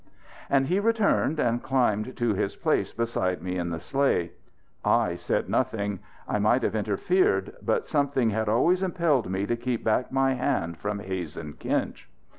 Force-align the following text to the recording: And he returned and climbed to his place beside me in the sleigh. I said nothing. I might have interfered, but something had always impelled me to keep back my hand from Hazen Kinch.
And 0.49 0.65
he 0.65 0.79
returned 0.79 1.39
and 1.39 1.61
climbed 1.61 2.17
to 2.17 2.33
his 2.33 2.55
place 2.55 2.91
beside 2.91 3.43
me 3.43 3.59
in 3.59 3.69
the 3.69 3.79
sleigh. 3.79 4.31
I 4.83 5.15
said 5.15 5.47
nothing. 5.47 5.99
I 6.27 6.39
might 6.39 6.63
have 6.63 6.73
interfered, 6.75 7.53
but 7.61 7.85
something 7.85 8.31
had 8.31 8.49
always 8.49 8.81
impelled 8.81 9.29
me 9.29 9.45
to 9.45 9.55
keep 9.55 9.83
back 9.83 10.11
my 10.11 10.33
hand 10.33 10.77
from 10.79 10.97
Hazen 11.01 11.53
Kinch. 11.53 12.09